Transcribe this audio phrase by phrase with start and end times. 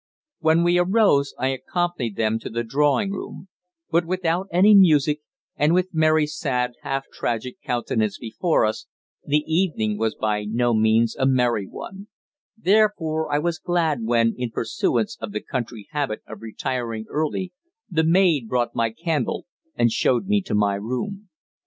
[0.39, 3.49] When we arose I accompanied them to the drawing room;
[3.91, 5.19] but without any music,
[5.55, 8.87] and with Mary's sad, half tragic countenance before us,
[9.23, 12.07] the evening was by no means a merry one;
[12.57, 17.53] therefore I was glad when, in pursuance of the country habit of retiring early,
[17.87, 19.45] the maid brought my candle
[19.75, 21.29] and showed me to my room.